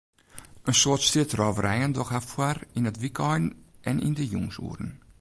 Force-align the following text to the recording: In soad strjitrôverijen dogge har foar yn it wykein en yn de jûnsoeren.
In 0.65 0.73
soad 0.81 1.01
strjitrôverijen 1.07 1.91
dogge 1.95 2.13
har 2.15 2.27
foar 2.31 2.57
yn 2.77 2.89
it 2.91 3.01
wykein 3.03 3.43
en 3.89 3.97
yn 4.07 4.15
de 4.17 4.25
jûnsoeren. 4.31 4.91